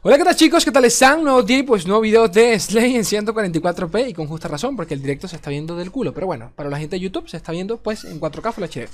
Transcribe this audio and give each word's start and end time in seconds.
Hola, 0.00 0.16
¿qué 0.16 0.22
tal 0.22 0.36
chicos? 0.36 0.64
¿Qué 0.64 0.70
tal 0.70 0.84
están? 0.84 1.24
Nuevo 1.24 1.42
día 1.42 1.58
y 1.58 1.62
pues 1.64 1.84
nuevo 1.84 2.00
video 2.00 2.28
de 2.28 2.56
Slay 2.60 2.94
en 2.94 3.02
144p 3.02 4.10
y 4.10 4.14
con 4.14 4.28
justa 4.28 4.46
razón 4.46 4.76
porque 4.76 4.94
el 4.94 5.02
directo 5.02 5.26
se 5.26 5.34
está 5.34 5.50
viendo 5.50 5.74
del 5.74 5.90
culo. 5.90 6.14
Pero 6.14 6.28
bueno, 6.28 6.52
para 6.54 6.70
la 6.70 6.78
gente 6.78 6.94
de 6.94 7.00
YouTube 7.00 7.28
se 7.28 7.36
está 7.36 7.50
viendo 7.50 7.78
pues 7.78 8.04
en 8.04 8.20
4K 8.20 8.52
Full 8.52 8.62
HD. 8.62 8.88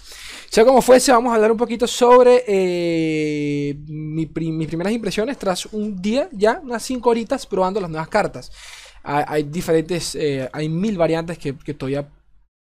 Sea 0.48 0.64
como 0.64 0.80
fuese, 0.80 1.12
vamos 1.12 1.32
a 1.32 1.35
hablar 1.35 1.53
un 1.53 1.59
poquito 1.59 1.87
sobre 1.87 2.43
eh, 2.46 3.77
mis 3.87 4.29
primeras 4.29 4.95
impresiones 4.95 5.37
tras 5.37 5.67
un 5.67 6.01
día, 6.01 6.30
ya 6.32 6.60
unas 6.62 6.82
5 6.82 7.10
horitas 7.10 7.44
probando 7.44 7.82
las 7.82 7.90
nuevas 7.90 8.08
cartas. 8.08 8.50
Hay, 9.02 9.42
diferentes, 9.42 10.14
eh, 10.14 10.48
hay 10.54 10.71
mil 10.71 10.96
variantes 10.96 11.36
que, 11.36 11.52
todavía 11.52 12.08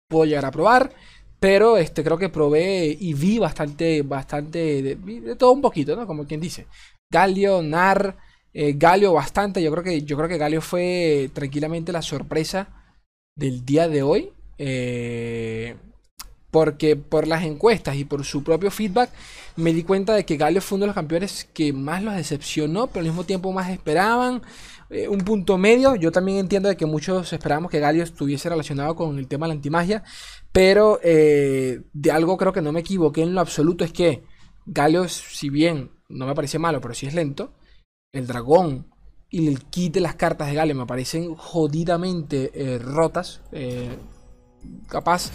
puedo 0.10 0.26
llegar 0.26 0.44
a 0.44 0.52
probar. 0.52 0.92
Pero 1.40 1.78
este, 1.78 2.04
creo 2.04 2.18
que 2.18 2.30
probé 2.30 2.98
y 3.00 3.14
vi 3.14 3.38
bastante, 3.38 4.02
bastante, 4.02 4.98
de 4.98 5.36
todo 5.38 5.52
un 5.52 5.62
poquito, 5.62 5.96
¿no? 5.96 6.06
Como 6.08 6.26
quien 6.26 6.42
dice. 6.42 6.66
Galio, 7.10 7.62
Nar, 7.62 8.18
eh, 8.54 8.74
Galio 8.76 9.14
bastante. 9.14 9.62
Yo 9.64 9.72
creo, 9.72 9.84
que, 9.84 10.02
yo 10.04 10.18
creo 10.18 10.30
que 10.30 10.38
Galio 10.38 10.62
fue 10.62 11.30
tranquilamente 11.34 11.92
la 11.92 12.02
sorpresa 12.02 12.70
del 13.36 13.66
día 13.66 13.88
de 13.88 14.04
hoy. 14.04 14.32
Eh, 14.58 15.76
porque 16.50 16.96
por 16.96 17.28
las 17.28 17.44
encuestas 17.44 17.96
y 17.98 18.06
por 18.06 18.24
su 18.26 18.44
propio 18.44 18.72
feedback 18.72 19.12
me 19.58 19.74
di 19.74 19.84
cuenta 19.84 20.16
de 20.16 20.26
que 20.26 20.38
Galio 20.38 20.62
fue 20.62 20.78
uno 20.78 20.84
de 20.84 20.88
los 20.88 20.96
campeones 20.96 21.48
que 21.54 21.74
más 21.74 22.02
los 22.02 22.16
decepcionó, 22.16 22.88
pero 22.88 23.02
al 23.02 23.08
mismo 23.08 23.26
tiempo 23.26 23.52
más 23.52 23.70
esperaban. 23.70 24.42
Eh, 24.90 25.08
un 25.10 25.20
punto 25.20 25.58
medio, 25.58 25.96
yo 25.96 26.12
también 26.12 26.38
entiendo 26.38 26.70
de 26.70 26.78
que 26.78 26.86
muchos 26.86 27.34
esperábamos 27.34 27.70
que 27.70 27.80
Galio 27.80 28.04
estuviese 28.04 28.50
relacionado 28.50 28.96
con 28.96 29.20
el 29.20 29.28
tema 29.28 29.46
de 29.46 29.50
la 29.50 29.56
antimagia, 29.56 30.04
pero 30.52 31.00
de 31.04 32.12
algo 32.12 32.38
creo 32.38 32.54
que 32.54 32.62
no 32.62 32.72
me 32.72 32.80
equivoqué 32.80 33.22
en 33.22 33.36
lo 33.36 33.42
absoluto, 33.42 33.84
es 33.84 33.92
que 33.92 34.24
Galio, 34.66 35.08
si 35.10 35.50
bien 35.50 35.92
no 36.10 36.26
me 36.26 36.36
parece 36.36 36.60
malo, 36.60 36.82
pero 36.82 36.94
si 36.94 37.06
es 37.06 37.14
lento. 37.14 37.52
El 38.14 38.28
dragón 38.28 38.88
y 39.30 39.48
el 39.48 39.66
kit 39.66 39.94
de 39.94 40.02
las 40.02 40.16
cartas 40.16 40.48
de 40.48 40.56
Gale 40.56 40.74
me 40.74 40.86
parecen 40.86 41.36
jodidamente 41.36 42.52
eh, 42.54 42.80
rotas. 42.80 43.42
Eh, 43.52 43.98
capaz. 44.88 45.32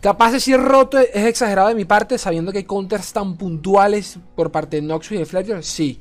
Capaz 0.00 0.28
de 0.28 0.34
decir 0.34 0.60
roto 0.60 0.98
es 0.98 1.24
exagerado 1.24 1.68
de 1.68 1.74
mi 1.74 1.86
parte, 1.86 2.18
sabiendo 2.18 2.52
que 2.52 2.58
hay 2.58 2.64
counters 2.64 3.14
tan 3.14 3.38
puntuales 3.38 4.18
por 4.36 4.52
parte 4.52 4.76
de 4.76 4.82
Noxus 4.82 5.12
y 5.12 5.16
de 5.16 5.24
Fletcher, 5.24 5.64
sí. 5.64 5.98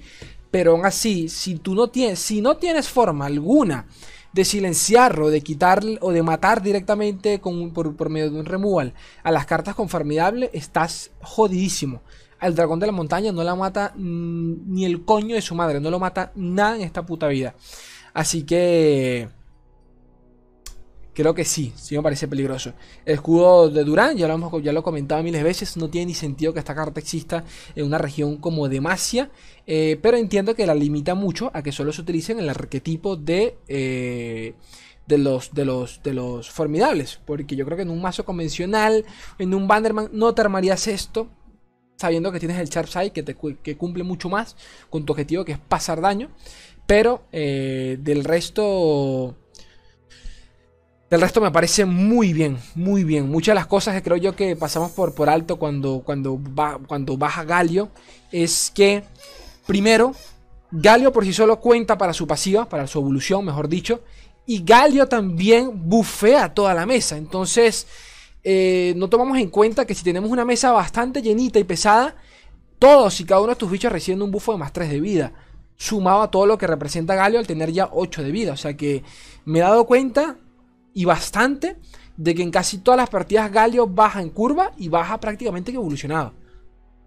Pero 0.51 0.73
aún 0.73 0.85
así, 0.85 1.29
si 1.29 1.55
tú 1.55 1.73
no 1.73 1.87
tienes, 1.87 2.19
si 2.19 2.41
no 2.41 2.57
tienes 2.57 2.89
forma 2.89 3.27
alguna 3.27 3.87
de 4.33 4.43
silenciar 4.43 5.17
o 5.21 5.29
de 5.29 5.39
quitar 5.39 5.81
o 6.01 6.11
de 6.11 6.21
matar 6.21 6.61
directamente 6.61 7.39
con, 7.39 7.71
por, 7.71 7.95
por 7.95 8.09
medio 8.09 8.29
de 8.29 8.39
un 8.39 8.45
removal 8.45 8.93
a 9.23 9.31
las 9.31 9.45
cartas 9.45 9.73
con 9.73 9.87
formidable, 9.87 10.49
estás 10.53 11.11
jodidísimo 11.21 12.01
al 12.43 12.55
dragón 12.55 12.79
de 12.79 12.87
la 12.87 12.91
montaña 12.91 13.31
no 13.31 13.43
la 13.43 13.55
mata 13.55 13.93
mm, 13.95 14.73
ni 14.73 14.85
el 14.85 15.05
coño 15.05 15.35
de 15.35 15.41
su 15.41 15.55
madre, 15.55 15.79
no 15.79 15.89
lo 15.89 15.99
mata 15.99 16.31
nada 16.35 16.75
en 16.75 16.81
esta 16.81 17.05
puta 17.05 17.27
vida. 17.27 17.55
Así 18.13 18.43
que... 18.43 19.29
Creo 21.15 21.35
que 21.35 21.45
sí, 21.45 21.71
sí 21.75 21.95
me 21.95 22.01
parece 22.01 22.27
peligroso. 22.27 22.73
El 23.05 23.13
escudo 23.13 23.69
de 23.69 23.83
Durán, 23.83 24.17
ya 24.17 24.27
lo, 24.27 24.33
hemos, 24.33 24.63
ya 24.63 24.73
lo 24.73 24.79
he 24.79 24.83
comentado 24.83 25.21
miles 25.21 25.41
de 25.41 25.43
veces, 25.43 25.77
no 25.77 25.87
tiene 25.87 26.07
ni 26.07 26.15
sentido 26.15 26.53
que 26.53 26.59
esta 26.59 26.73
carta 26.73 26.99
exista 26.99 27.43
en 27.75 27.85
una 27.85 27.99
región 27.99 28.37
como 28.37 28.67
Demacia, 28.67 29.29
eh, 29.67 29.99
pero 30.01 30.17
entiendo 30.17 30.55
que 30.55 30.65
la 30.65 30.73
limita 30.73 31.13
mucho 31.13 31.51
a 31.53 31.61
que 31.61 31.71
solo 31.71 31.93
se 31.93 32.01
utilicen 32.01 32.39
en 32.39 32.45
el 32.45 32.49
arquetipo 32.49 33.15
de, 33.15 33.59
eh, 33.67 34.55
de, 35.05 35.17
los, 35.19 35.53
de, 35.53 35.65
los, 35.65 36.01
de 36.01 36.15
los 36.15 36.49
formidables, 36.49 37.19
porque 37.27 37.55
yo 37.55 37.63
creo 37.65 37.77
que 37.77 37.83
en 37.83 37.91
un 37.91 38.01
mazo 38.01 38.25
convencional, 38.25 39.05
en 39.37 39.53
un 39.53 39.67
Bannerman, 39.67 40.09
no 40.13 40.33
te 40.33 40.41
armarías 40.41 40.87
esto, 40.87 41.29
sabiendo 41.95 42.31
que 42.31 42.39
tienes 42.39 42.57
el 42.59 42.69
Sharp 42.69 42.87
Side 42.87 43.11
que, 43.11 43.23
te, 43.23 43.35
que 43.35 43.77
cumple 43.77 44.03
mucho 44.03 44.29
más 44.29 44.55
con 44.89 45.05
tu 45.05 45.13
objetivo 45.13 45.45
que 45.45 45.53
es 45.53 45.59
pasar 45.59 46.01
daño. 46.01 46.29
Pero 46.85 47.23
eh, 47.31 47.97
del 48.01 48.23
resto... 48.23 49.35
Del 51.09 51.21
resto 51.21 51.41
me 51.41 51.51
parece 51.51 51.85
muy 51.85 52.33
bien, 52.33 52.57
muy 52.73 53.03
bien. 53.03 53.29
Muchas 53.29 53.53
de 53.53 53.59
las 53.59 53.67
cosas 53.67 53.93
que 53.93 54.01
creo 54.01 54.17
yo 54.17 54.35
que 54.35 54.55
pasamos 54.55 54.91
por, 54.91 55.13
por 55.13 55.29
alto 55.29 55.57
cuando, 55.57 56.01
cuando, 56.03 56.39
va, 56.41 56.79
cuando 56.87 57.17
baja 57.17 57.43
Galio 57.43 57.89
es 58.31 58.71
que, 58.73 59.03
primero, 59.67 60.15
Galio 60.71 61.13
por 61.13 61.23
sí 61.23 61.31
solo 61.31 61.59
cuenta 61.59 61.99
para 61.99 62.13
su 62.13 62.25
pasiva, 62.25 62.67
para 62.67 62.87
su 62.87 62.97
evolución, 62.97 63.45
mejor 63.45 63.69
dicho. 63.69 64.01
Y 64.47 64.63
Galio 64.63 65.07
también 65.07 65.87
bufea 65.87 66.51
toda 66.51 66.73
la 66.73 66.87
mesa. 66.87 67.15
Entonces, 67.15 67.85
eh, 68.43 68.93
no 68.97 69.09
tomamos 69.09 69.37
en 69.37 69.49
cuenta 69.49 69.85
que 69.85 69.95
si 69.95 70.03
tenemos 70.03 70.29
una 70.29 70.45
mesa 70.45 70.71
bastante 70.71 71.21
llenita 71.21 71.59
y 71.59 71.63
pesada, 71.63 72.15
todos 72.79 73.19
y 73.19 73.25
cada 73.25 73.41
uno 73.41 73.51
de 73.51 73.55
tus 73.55 73.71
bichos 73.71 73.91
reciben 73.91 74.21
un 74.21 74.31
bufo 74.31 74.51
de 74.51 74.57
más 74.57 74.73
3 74.73 74.89
de 74.89 74.99
vida. 74.99 75.33
Sumado 75.75 76.21
a 76.21 76.31
todo 76.31 76.45
lo 76.45 76.57
que 76.57 76.67
representa 76.67 77.15
Galio 77.15 77.39
al 77.39 77.47
tener 77.47 77.71
ya 77.71 77.89
8 77.91 78.23
de 78.23 78.31
vida. 78.31 78.53
O 78.53 78.57
sea 78.57 78.75
que 78.75 79.03
me 79.45 79.59
he 79.59 79.61
dado 79.61 79.85
cuenta 79.85 80.37
y 80.93 81.05
bastante 81.05 81.77
de 82.17 82.35
que 82.35 82.43
en 82.43 82.51
casi 82.51 82.79
todas 82.79 82.97
las 82.97 83.09
partidas 83.09 83.51
Galio 83.51 83.87
baja 83.87 84.21
en 84.21 84.29
curva 84.29 84.71
y 84.77 84.89
baja 84.89 85.19
prácticamente 85.19 85.71
que 85.71 85.77
evolucionado. 85.77 86.33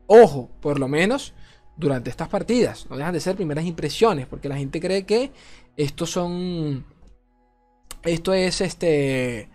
Ojo, 0.06 0.50
por 0.60 0.78
lo 0.78 0.88
menos 0.88 1.34
durante 1.76 2.10
estas 2.10 2.28
partidas. 2.28 2.86
No 2.88 2.96
dejan 2.96 3.12
de 3.12 3.20
ser 3.20 3.36
primeras 3.36 3.64
impresiones. 3.64 4.26
Porque 4.26 4.48
la 4.48 4.56
gente 4.56 4.80
cree 4.80 5.04
que 5.04 5.30
estos 5.76 6.10
son. 6.10 6.84
Esto 8.02 8.32
es 8.32 8.60
este. 8.60 9.50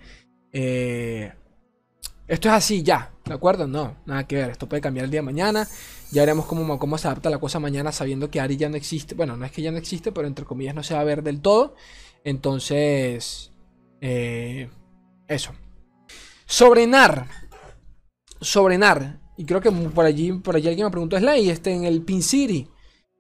Eh, 0.54 1.34
esto 2.32 2.48
es 2.48 2.54
así 2.54 2.82
ya, 2.82 3.12
¿de 3.26 3.34
acuerdo? 3.34 3.68
No, 3.68 3.98
nada 4.06 4.26
que 4.26 4.38
ver. 4.38 4.52
Esto 4.52 4.70
puede 4.70 4.82
cambiar 4.82 5.04
el 5.04 5.12
día 5.12 5.20
de 5.20 5.26
mañana. 5.26 5.68
Ya 6.12 6.22
veremos 6.22 6.46
cómo, 6.46 6.80
cómo 6.80 6.98
se 6.98 7.10
adapta 7.10 7.30
la 7.30 7.40
cosa 7.40 7.60
mañana 7.60 7.92
sabiendo 7.92 8.32
que 8.32 8.40
Ari 8.40 8.56
ya 8.56 8.70
no 8.70 8.78
existe. 8.78 9.16
Bueno, 9.16 9.36
no 9.36 9.44
es 9.44 9.52
que 9.52 9.62
ya 9.62 9.70
no 9.70 9.78
existe, 9.78 10.14
pero 10.14 10.28
entre 10.28 10.46
comillas 10.46 10.74
no 10.74 10.82
se 10.82 10.94
va 10.94 11.02
a 11.02 11.04
ver 11.04 11.24
del 11.24 11.42
todo. 11.42 11.76
Entonces, 12.24 13.52
eh, 14.00 14.70
eso. 15.28 15.52
Sobre 16.46 16.88
NAR. 16.88 17.28
Sobre 18.40 18.78
NAR. 18.78 19.20
Y 19.36 19.44
creo 19.44 19.60
que 19.60 19.70
por 19.70 20.06
allí, 20.06 20.32
por 20.32 20.56
allí 20.56 20.70
alguien 20.70 20.86
me 20.86 20.92
preguntó, 20.92 21.18
es 21.18 21.24
la 21.24 21.36
este 21.36 21.74
en 21.74 21.84
el 21.84 22.02
Pin 22.02 22.24
City. 22.24 22.66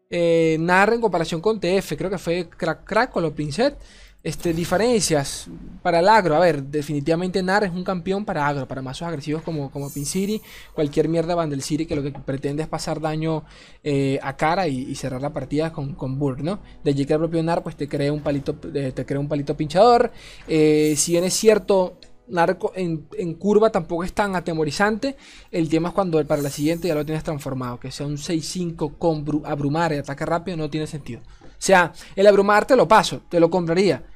Eh, 0.10 0.56
NAR 0.58 0.94
en 0.94 1.02
comparación 1.02 1.42
con 1.42 1.60
TF. 1.60 1.98
Creo 1.98 2.10
que 2.10 2.18
fue 2.18 2.48
Crack 2.48 2.86
Crack 2.86 3.14
o 3.18 3.20
lo 3.20 3.36
Pinset. 3.36 3.78
Este, 4.24 4.54
diferencias 4.54 5.48
para 5.82 6.00
el 6.00 6.08
agro. 6.08 6.36
A 6.36 6.40
ver, 6.40 6.64
definitivamente 6.64 7.42
Nar 7.42 7.64
es 7.64 7.72
un 7.72 7.84
campeón 7.84 8.24
para 8.24 8.48
agro, 8.48 8.68
para 8.68 8.84
mazos 8.84 9.08
agresivos 9.08 9.42
como, 9.42 9.72
como 9.72 9.92
Pin 9.92 10.06
City, 10.06 10.40
cualquier 10.76 11.10
mierda 11.10 11.34
Vandal 11.34 11.64
City 11.64 11.88
que 11.88 11.96
lo 11.96 12.04
que 12.04 12.12
pretende 12.12 12.62
es 12.62 12.70
pasar 12.70 13.02
daño 13.02 13.44
eh, 13.84 14.20
a 14.22 14.38
cara 14.38 14.68
y, 14.68 14.94
cerrar 14.94 15.22
la 15.22 15.34
partida 15.34 15.74
con, 15.74 15.96
con 15.96 16.20
Burr, 16.20 16.44
¿no? 16.44 16.60
De 16.84 16.92
allí 16.92 17.06
que 17.06 17.14
el 17.14 17.20
propio 17.20 17.42
Nar 17.42 17.64
pues 17.64 17.76
te 17.76 17.88
crea 17.88 18.14
un 18.14 18.22
palito, 18.22 18.56
eh, 18.76 18.92
te 18.94 19.06
crea 19.08 19.20
un 19.20 19.28
palito 19.28 19.58
pinchador. 19.58 20.12
Eh, 20.48 20.94
si 20.98 21.14
bien 21.14 21.24
es 21.24 21.34
cierto, 21.34 21.98
Nar 22.28 22.60
en, 22.76 23.08
en, 23.18 23.34
curva 23.34 23.72
tampoco 23.72 24.04
es 24.04 24.14
tan 24.14 24.36
atemorizante. 24.36 25.18
El 25.50 25.68
tema 25.68 25.90
es 25.90 25.96
cuando 25.96 26.24
para 26.28 26.44
la 26.44 26.52
siguiente 26.52 26.88
ya 26.88 26.94
lo 26.94 27.06
tienes 27.06 27.24
transformado. 27.24 27.80
Que 27.80 27.90
sea 27.90 28.06
un 28.06 28.18
6-5 28.18 28.98
con 29.00 29.26
abrumar 29.46 29.94
y 29.94 29.98
ataque 29.98 30.26
rápido 30.28 30.58
no 30.58 30.70
tiene 30.70 30.86
sentido. 30.86 31.22
O 31.22 31.64
sea, 31.64 31.94
el 32.16 32.28
abrumar 32.28 32.66
te 32.66 32.76
lo 32.76 32.88
paso, 32.88 33.22
te 33.28 33.40
lo 33.40 33.50
compraría. 33.50 34.11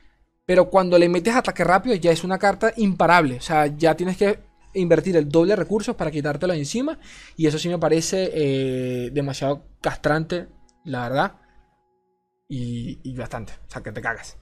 Pero 0.45 0.69
cuando 0.69 0.97
le 0.97 1.09
metes 1.09 1.35
ataque 1.35 1.63
rápido 1.63 1.95
ya 1.95 2.11
es 2.11 2.23
una 2.23 2.37
carta 2.37 2.71
imparable. 2.77 3.37
O 3.37 3.41
sea, 3.41 3.65
ya 3.67 3.95
tienes 3.95 4.17
que 4.17 4.39
invertir 4.75 5.15
el 5.17 5.29
doble 5.29 5.55
recursos 5.55 5.95
para 5.95 6.11
quitártelo 6.11 6.53
encima. 6.53 6.99
Y 7.35 7.47
eso 7.47 7.57
sí 7.57 7.67
me 7.69 7.79
parece 7.79 8.31
eh, 8.33 9.09
demasiado 9.11 9.63
castrante, 9.81 10.47
la 10.83 11.09
verdad. 11.09 11.35
Y, 12.47 13.15
bastante. 13.17 13.53
O 13.67 13.71
sea, 13.71 13.81
que 13.81 13.91
te 13.91 14.01
cagas. 14.01 14.37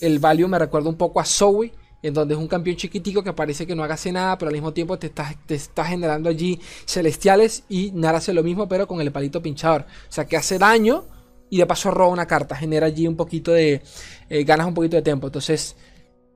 El 0.00 0.20
value 0.20 0.46
me 0.46 0.58
recuerda 0.58 0.88
un 0.88 0.96
poco 0.96 1.20
a 1.20 1.24
Zoe. 1.24 1.72
En 2.04 2.14
donde 2.14 2.34
es 2.34 2.40
un 2.40 2.48
campeón 2.48 2.76
chiquitico 2.76 3.22
que 3.22 3.32
parece 3.32 3.64
que 3.64 3.76
no 3.76 3.84
hace 3.84 4.10
nada, 4.10 4.36
pero 4.36 4.48
al 4.48 4.54
mismo 4.54 4.72
tiempo 4.72 4.98
te 4.98 5.06
está, 5.06 5.32
te 5.46 5.54
está 5.54 5.84
generando 5.84 6.28
allí 6.28 6.60
celestiales. 6.84 7.62
Y 7.68 7.92
nada 7.92 8.18
hace 8.18 8.32
lo 8.32 8.42
mismo, 8.42 8.68
pero 8.68 8.88
con 8.88 9.00
el 9.00 9.12
palito 9.12 9.40
pinchador. 9.40 9.82
O 9.82 10.12
sea, 10.12 10.24
que 10.24 10.36
hace 10.36 10.58
daño 10.58 11.04
y 11.52 11.58
de 11.58 11.66
paso 11.66 11.90
roba 11.90 12.10
una 12.10 12.24
carta, 12.24 12.56
genera 12.56 12.86
allí 12.86 13.06
un 13.06 13.14
poquito 13.14 13.52
de, 13.52 13.82
eh, 14.30 14.44
ganas 14.44 14.66
un 14.66 14.72
poquito 14.72 14.96
de 14.96 15.02
tiempo, 15.02 15.26
entonces, 15.26 15.76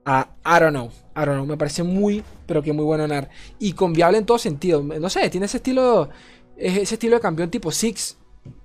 uh, 0.05 0.29
I 0.45 0.59
don't 0.59 0.69
know, 0.69 0.91
I 1.15 1.25
don't 1.25 1.33
know, 1.33 1.45
me 1.47 1.57
parece 1.57 1.81
muy, 1.81 2.23
pero 2.45 2.61
que 2.61 2.71
muy 2.71 2.85
bueno 2.85 3.07
NAR, 3.07 3.27
y 3.57 3.73
conviable 3.73 4.19
en 4.19 4.27
todo 4.27 4.37
sentido, 4.37 4.83
no 4.83 5.09
sé, 5.09 5.27
tiene 5.31 5.47
ese 5.47 5.57
estilo, 5.57 6.09
ese 6.55 6.93
estilo 6.93 7.15
de 7.15 7.21
campeón 7.21 7.49
tipo 7.49 7.71
Six, 7.71 8.15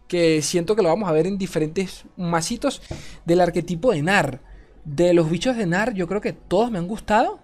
que 0.07 0.43
siento 0.43 0.77
que 0.77 0.83
lo 0.83 0.91
vamos 0.91 1.09
a 1.09 1.13
ver 1.13 1.27
en 1.27 1.39
diferentes 1.39 2.05
masitos 2.19 2.83
del 3.25 3.41
arquetipo 3.41 3.93
de 3.93 4.03
NAR. 4.03 4.43
De 4.85 5.15
los 5.15 5.31
bichos 5.31 5.57
de 5.57 5.65
NAR, 5.65 5.95
yo 5.95 6.07
creo 6.07 6.21
que 6.21 6.35
todos 6.35 6.71
me 6.71 6.79
han 6.79 6.87
gustado. 6.87 7.41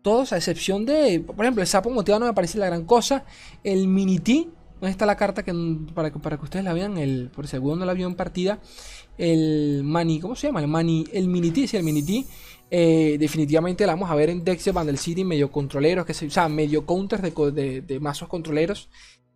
Todos, 0.00 0.32
a 0.32 0.38
excepción 0.38 0.86
de, 0.86 1.20
por 1.20 1.44
ejemplo, 1.44 1.60
el 1.60 1.68
sapo 1.68 1.90
motivado 1.90 2.20
no 2.20 2.26
me 2.26 2.32
parece 2.32 2.56
la 2.56 2.66
gran 2.66 2.86
cosa. 2.86 3.26
El 3.64 3.86
mini 3.86 4.18
T 4.18 4.48
¿Dónde 4.48 4.59
está 4.88 5.06
la 5.06 5.16
carta 5.16 5.42
que, 5.42 5.52
para, 5.94 6.10
para 6.10 6.36
que 6.38 6.44
ustedes 6.44 6.64
la 6.64 6.72
vean? 6.72 6.96
El, 6.96 7.30
por 7.34 7.46
segundo 7.46 7.76
no 7.76 7.84
la 7.86 7.94
vio 7.94 8.06
en 8.06 8.14
partida. 8.14 8.60
El 9.18 9.82
Mani, 9.84 10.20
¿cómo 10.20 10.34
se 10.34 10.46
llama? 10.46 10.60
El 10.60 10.68
Mani, 10.68 11.04
el 11.12 11.28
Mini 11.28 11.50
T, 11.50 11.76
el 11.76 11.82
Mini 11.82 12.02
T. 12.02 12.24
Eh, 12.70 13.16
definitivamente 13.18 13.84
la 13.84 13.92
vamos 13.92 14.10
a 14.10 14.14
ver 14.14 14.30
en 14.30 14.44
decks 14.44 14.64
de 14.64 14.72
Bundle 14.72 14.96
City, 14.96 15.24
medio 15.24 15.50
controleros, 15.50 16.06
que 16.06 16.14
se, 16.14 16.26
o 16.26 16.30
sea, 16.30 16.48
medio 16.48 16.86
counters 16.86 17.22
de, 17.22 17.82
de, 17.82 18.00
mazos 18.00 18.28
controleros. 18.28 18.88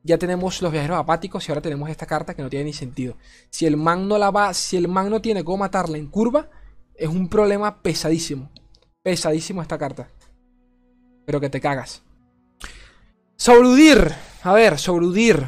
ya 0.05 0.19
tenemos 0.19 0.63
los 0.63 0.71
viajeros 0.71 0.99
apáticos 0.99 1.49
y 1.49 1.53
ahora 1.53 1.61
tenemos 1.61 1.91
esta 1.91 2.07
carta 2.07 2.35
que 2.35 2.43
no 2.43 2.49
tiene 2.49 2.67
ni 2.67 2.73
sentido. 2.73 3.17
Si 3.51 3.67
el 3.67 3.77
man 3.77 4.07
no 4.07 4.19
la 4.19 4.31
va, 4.31 4.55
si 4.55 4.77
el 4.77 4.89
man 4.89 5.11
no 5.11 5.21
tiene 5.21 5.43
cómo 5.45 5.59
matarla 5.59 5.99
en 5.99 6.07
curva, 6.07 6.49
es 6.95 7.09
un 7.09 7.29
problema 7.29 7.83
pesadísimo. 7.83 8.51
Pesadísimo 9.03 9.63
esta 9.63 9.79
carta. 9.79 10.09
Pero 11.27 11.41
que 11.41 11.51
te 11.51 11.61
cagas. 11.61 12.03
Sobrudir. 13.37 14.13
A 14.43 14.53
ver, 14.53 14.79
sobrudir. 14.79 15.47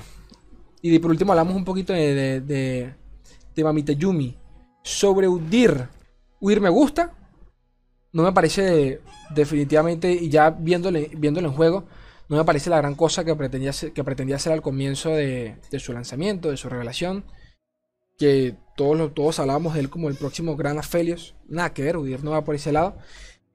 Y 0.82 0.98
por 0.98 1.10
último 1.10 1.32
hablamos 1.32 1.54
un 1.54 1.64
poquito 1.64 1.92
de, 1.92 2.14
de, 2.14 2.40
de, 2.40 2.94
de 3.54 3.64
Mamita 3.64 3.92
Yumi. 3.92 4.36
Sobreudir. 4.82 5.88
Huir 6.40 6.60
me 6.60 6.68
gusta. 6.68 7.12
No 8.12 8.22
me 8.22 8.32
parece 8.32 9.00
definitivamente, 9.34 10.10
y 10.12 10.28
ya 10.28 10.50
viéndolo 10.50 10.98
en 10.98 11.52
juego, 11.52 11.84
no 12.28 12.36
me 12.36 12.44
parece 12.44 12.70
la 12.70 12.78
gran 12.78 12.94
cosa 12.94 13.24
que 13.24 13.34
pretendía, 13.34 13.72
que 13.72 14.04
pretendía 14.04 14.36
hacer 14.36 14.52
al 14.52 14.62
comienzo 14.62 15.10
de, 15.10 15.58
su 15.78 15.92
lanzamiento, 15.92 16.50
de 16.50 16.56
su 16.56 16.68
revelación. 16.68 17.24
Que 18.18 18.56
todos, 18.76 19.12
todos 19.12 19.38
hablábamos 19.38 19.74
de 19.74 19.80
él 19.80 19.90
como 19.90 20.08
el 20.08 20.16
próximo 20.16 20.56
gran 20.56 20.78
Aphelios. 20.78 21.34
Nada 21.48 21.74
que 21.74 21.82
ver, 21.82 21.98
Udir 21.98 22.24
no 22.24 22.30
va 22.30 22.44
por 22.44 22.54
ese 22.54 22.72
lado. 22.72 22.96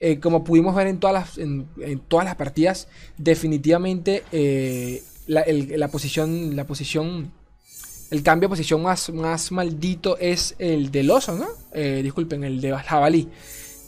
Eh, 0.03 0.19
como 0.19 0.43
pudimos 0.43 0.73
ver 0.73 0.87
en 0.87 0.99
todas 0.99 1.13
las, 1.13 1.37
en, 1.37 1.67
todas 2.07 2.25
las 2.25 2.35
partidas, 2.35 2.87
definitivamente 3.17 4.23
eh, 4.31 5.03
la, 5.27 5.87
posición, 5.89 6.55
la 6.55 6.65
posición, 6.65 7.31
el 8.09 8.23
cambio 8.23 8.49
de 8.49 8.53
posición 8.53 8.81
más, 8.81 9.11
más 9.11 9.51
maldito 9.51 10.17
es 10.17 10.55
el 10.57 10.89
del 10.89 11.11
oso, 11.11 11.35
¿no? 11.35 11.45
Eh, 11.71 12.01
disculpen, 12.01 12.43
el 12.43 12.59
de 12.61 12.75
jabalí. 12.75 13.29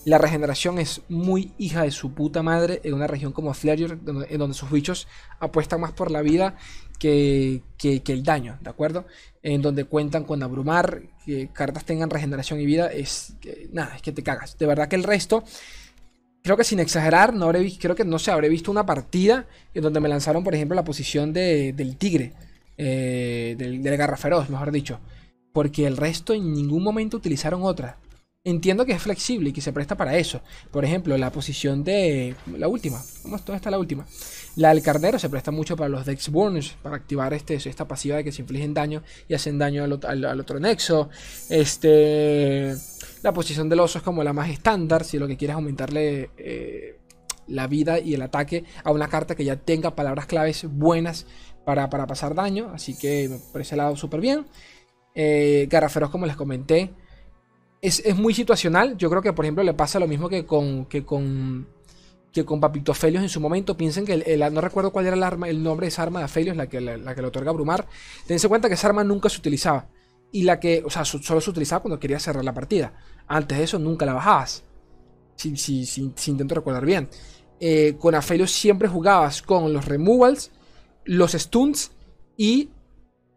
La 0.05 0.19
regeneración 0.19 0.77
es 0.77 1.01
muy 1.09 1.51
hija 1.57 1.81
de 1.81 1.89
su 1.89 2.13
puta 2.13 2.43
madre 2.43 2.79
en 2.83 2.93
una 2.93 3.07
región 3.07 3.31
como 3.31 3.51
Flareor, 3.55 3.97
en 4.29 4.37
donde 4.37 4.53
sus 4.53 4.69
bichos 4.69 5.07
apuestan 5.39 5.81
más 5.81 5.93
por 5.93 6.11
la 6.11 6.21
vida 6.21 6.57
que, 6.99 8.01
el 8.07 8.23
daño, 8.23 8.59
¿de 8.61 8.69
acuerdo? 8.69 9.05
En 9.41 9.61
donde 9.61 9.85
cuentan 9.85 10.25
con 10.25 10.43
abrumar, 10.43 11.03
que 11.25 11.49
cartas 11.51 11.85
tengan 11.85 12.09
regeneración 12.09 12.59
y 12.59 12.65
vida, 12.65 12.91
es 12.91 13.33
nada, 13.71 13.95
es 13.95 14.01
que 14.01 14.11
te 14.11 14.23
cagas. 14.23 14.57
De 14.57 14.65
verdad 14.65 14.87
que 14.87 14.95
el 14.95 15.03
resto, 15.03 15.43
creo 16.43 16.57
que 16.57 16.63
sin 16.63 16.79
exagerar, 16.79 17.33
no 17.33 17.45
habré, 17.45 17.71
creo 17.79 17.95
que 17.95 18.05
no 18.05 18.19
sé, 18.19 18.31
habré 18.31 18.49
visto 18.49 18.69
una 18.69 18.85
partida 18.85 19.47
en 19.73 19.81
donde 19.81 19.99
me 19.99 20.09
lanzaron, 20.09 20.43
por 20.43 20.53
ejemplo, 20.53 20.75
la 20.75 20.83
posición 20.83 21.33
del 21.33 21.95
tigre, 21.97 22.33
eh, 22.77 23.55
del, 23.57 23.81
del 23.81 23.97
garra 23.97 24.17
mejor 24.49 24.71
dicho. 24.71 24.99
Porque 25.53 25.87
el 25.87 25.97
resto 25.97 26.33
en 26.33 26.53
ningún 26.53 26.83
momento 26.83 27.17
utilizaron 27.17 27.63
otra. 27.63 27.97
Entiendo 28.45 28.85
que 28.85 28.91
es 28.91 29.01
flexible 29.01 29.49
y 29.49 29.53
que 29.53 29.61
se 29.61 29.71
presta 29.71 29.95
para 29.95 30.17
eso. 30.17 30.41
Por 30.69 30.83
ejemplo, 30.83 31.17
la 31.17 31.31
posición 31.31 31.85
de 31.85 32.35
la 32.57 32.67
última. 32.67 33.01
¿Cómo 33.21 33.37
está 33.37 33.71
la 33.71 33.79
última? 33.79 34.05
La 34.57 34.73
del 34.73 34.83
carnero 34.83 35.17
se 35.17 35.29
presta 35.29 35.51
mucho 35.51 35.77
para 35.77 35.87
los 35.87 36.05
Dex 36.05 36.27
Burns, 36.27 36.75
para 36.81 36.97
activar 36.97 37.33
este, 37.33 37.55
esta 37.55 37.87
pasiva 37.87 38.17
de 38.17 38.25
que 38.25 38.33
se 38.33 38.41
infligen 38.41 38.73
daño 38.73 39.01
y 39.29 39.33
hacen 39.33 39.57
daño 39.57 39.85
al, 39.85 40.39
otro 40.41 40.59
nexo. 40.59 41.09
Este, 41.49 42.75
la 43.23 43.33
posición 43.33 43.69
del 43.69 43.79
oso 43.79 43.97
es 43.97 44.03
como 44.03 44.23
la 44.23 44.33
más 44.33 44.49
estándar, 44.49 45.03
si 45.03 45.17
lo 45.17 45.27
que 45.27 45.37
quieres 45.37 45.53
es 45.53 45.57
aumentarle 45.57 46.29
eh, 46.37 46.99
la 47.47 47.67
vida 47.67 47.99
y 47.99 48.13
el 48.13 48.21
ataque 48.21 48.65
a 48.83 48.91
una 48.91 49.07
carta 49.07 49.33
que 49.33 49.45
ya 49.45 49.55
tenga 49.55 49.95
palabras 49.95 50.25
claves 50.25 50.65
buenas 50.69 51.25
para, 51.65 51.89
pasar 51.89 52.35
daño. 52.35 52.71
Así 52.73 52.97
que 52.97 53.39
por 53.51 53.61
ese 53.61 53.77
lado 53.77 53.95
súper 53.95 54.19
bien. 54.19 54.45
Eh, 55.15 55.67
Garraferos, 55.69 56.09
como 56.09 56.25
les 56.25 56.35
comenté, 56.35 56.93
es, 57.81 58.15
muy 58.15 58.33
situacional. 58.33 58.97
Yo 58.97 59.09
creo 59.09 59.21
que, 59.21 59.31
por 59.31 59.45
ejemplo, 59.45 59.63
le 59.63 59.73
pasa 59.73 59.99
lo 59.99 60.07
mismo 60.07 60.27
que 60.27 60.45
con, 60.45 60.85
que 60.85 61.05
con, 61.05 61.67
que 62.31 62.43
con 62.43 62.59
Papito 62.59 62.93
Felios 62.93 63.23
en 63.23 63.29
su 63.29 63.39
momento. 63.39 63.77
Piensen 63.77 64.05
que 64.05 64.13
el, 64.13 64.53
no 64.53 64.59
recuerdo 64.59 64.91
cuál 64.91 65.05
era 65.05 65.15
el, 65.15 65.23
arma, 65.23 65.47
el 65.47 65.63
nombre 65.63 65.85
de 65.85 65.89
esa 65.89 66.03
arma 66.03 66.19
de 66.21 66.27
Felios, 66.27 66.57
la 66.57 66.67
que, 66.67 66.81
la, 66.81 67.15
que 67.15 67.21
le 67.21 67.27
otorga 67.27 67.53
Brumar. 67.53 67.87
Tense 68.27 68.49
cuenta 68.49 68.67
que 68.67 68.73
esa 68.73 68.87
arma 68.87 69.05
nunca 69.05 69.29
se 69.29 69.37
utilizaba. 69.37 69.87
Y 70.31 70.43
la 70.43 70.59
que, 70.59 70.83
o 70.85 70.89
sea, 70.89 71.05
solo 71.05 71.39
se 71.39 71.49
utilizaba 71.49 71.81
cuando 71.81 71.99
querías 71.99 72.23
cerrar 72.23 72.43
la 72.43 72.53
partida. 72.53 72.93
Antes 73.27 73.57
de 73.57 73.63
eso 73.63 73.79
nunca 73.79 74.05
la 74.05 74.13
bajabas. 74.13 74.63
Si, 75.35 75.57
si, 75.57 75.85
si, 75.85 76.11
intento 76.27 76.55
recordar 76.55 76.85
bien. 76.85 77.09
Eh, 77.59 77.95
con 77.99 78.15
Aphelios 78.15 78.51
siempre 78.51 78.87
jugabas 78.87 79.41
con 79.41 79.73
los 79.73 79.85
removals, 79.85 80.51
los 81.05 81.31
stunts 81.31 81.91
y 82.37 82.69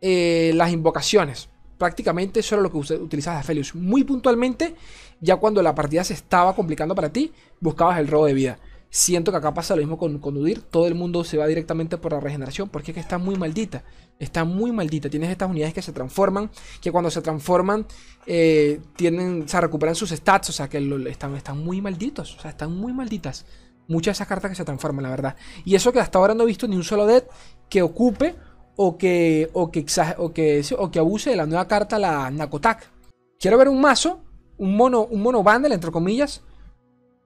eh, 0.01 0.53
las 0.55 0.73
invocaciones 0.73 1.49
prácticamente 1.79 2.43
solo 2.43 2.63
lo 2.63 2.73
que 2.73 2.95
utilizabas 2.95 3.41
de 3.41 3.47
Felius. 3.47 3.75
Muy 3.75 4.05
puntualmente, 4.05 4.75
ya 5.21 5.37
cuando 5.37 5.63
la 5.63 5.75
partida 5.75 6.05
se 6.05 6.15
estaba 6.15 6.55
complicando 6.55 6.95
para 6.95 7.11
ti, 7.11 7.33
buscabas 7.61 7.99
el 7.99 8.09
robo 8.09 8.27
de 8.27 8.35
vida. 8.35 8.59
Siento 8.97 9.31
que 9.31 9.37
acá 9.37 9.53
pasa 9.53 9.77
lo 9.77 9.83
mismo 9.83 9.99
con, 9.99 10.21
con 10.21 10.39
Udir. 10.39 10.63
Todo 10.63 10.87
el 10.87 10.95
mundo 10.95 11.23
se 11.23 11.37
va 11.37 11.47
directamente 11.47 11.99
por 11.99 12.13
la 12.13 12.19
regeneración 12.19 12.71
porque 12.71 12.93
es 12.93 12.95
que 12.95 13.01
está 13.01 13.19
muy 13.19 13.37
maldita. 13.37 13.85
Está 14.19 14.47
muy 14.47 14.73
maldita. 14.73 15.11
Tienes 15.11 15.29
estas 15.29 15.51
unidades 15.51 15.75
que 15.75 15.83
se 15.83 15.93
transforman, 15.93 16.51
que 16.81 16.91
cuando 16.91 17.11
se 17.11 17.21
transforman 17.21 17.87
eh, 18.27 18.81
tienen, 18.97 19.47
se 19.47 19.61
recuperan 19.61 19.95
sus 19.95 20.13
stats. 20.13 20.49
O 20.49 20.53
sea, 20.55 20.71
que 20.71 20.79
están, 21.11 21.37
están 21.37 21.59
muy 21.63 21.83
malditos. 21.83 22.37
O 22.37 22.41
sea, 22.41 22.53
están 22.53 22.75
muy 22.75 22.95
malditas. 22.95 23.45
Muchas 23.87 24.13
de 24.13 24.13
esas 24.13 24.29
cartas 24.29 24.51
que 24.51 24.55
se 24.55 24.65
transforman, 24.65 25.03
la 25.03 25.11
verdad. 25.11 25.37
Y 25.67 25.75
eso 25.75 25.93
que 25.93 26.01
hasta 26.01 26.19
ahora 26.19 26.33
no 26.33 26.45
he 26.45 26.47
visto 26.47 26.67
ni 26.67 26.77
un 26.77 26.83
solo 26.83 27.05
dead 27.05 27.25
que 27.69 27.83
ocupe 27.83 28.35
o 28.77 28.97
que, 28.97 29.51
o 29.53 29.71
que, 29.71 29.85
o 30.17 30.33
que, 30.33 30.65
o 30.79 30.91
que 30.91 30.99
abuse 30.99 31.29
de 31.29 31.37
la 31.37 31.45
nueva 31.45 31.69
carta, 31.69 31.99
la 31.99 32.31
Nakotak. 32.31 32.91
Quiero 33.39 33.59
ver 33.59 33.69
un 33.69 33.79
mazo, 33.79 34.25
un 34.57 34.75
mono, 34.75 35.05
un 35.05 35.21
mono 35.21 35.43
bundle, 35.43 35.75
entre 35.75 35.91
comillas, 35.91 36.41